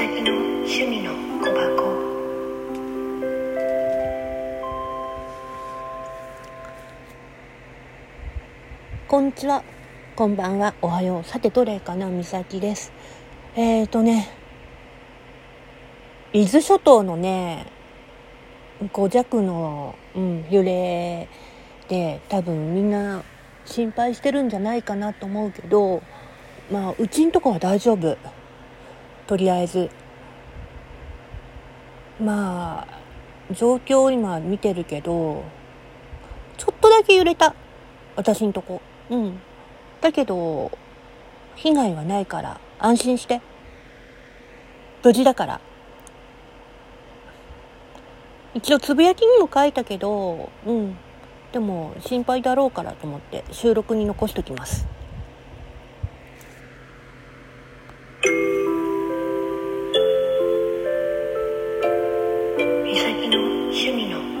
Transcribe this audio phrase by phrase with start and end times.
[0.00, 2.00] きの趣味の小箱
[9.06, 9.62] こんにちは。
[10.16, 10.72] こんばんは。
[10.80, 11.24] おはよう。
[11.24, 12.06] さて、どれかな？
[12.06, 12.92] みさきです。
[13.54, 14.30] えーとね、
[16.32, 17.66] 伊豆諸島のね、
[18.80, 21.28] 5弱の、うん、揺れ
[21.88, 23.22] で、多分みんな
[23.66, 26.02] 心配してるんじゃないかなと思うけど、
[26.72, 28.16] まあ、うちんとこは大丈夫。
[29.30, 29.88] とりあえず。
[32.20, 35.44] まあ、状況を今見てるけど、
[36.56, 37.54] ちょっとだけ揺れた。
[38.16, 38.82] 私んとこ。
[39.08, 39.38] うん。
[40.00, 40.72] だけど、
[41.54, 43.40] 被害はないから、安心して。
[45.04, 45.60] 無事だから。
[48.54, 50.96] 一応つぶやきにも書いたけど、うん。
[51.52, 54.88] でも、心配だろうからと思って、収録に残しときます。
[63.30, 64.39] 美咲の趣味の小箱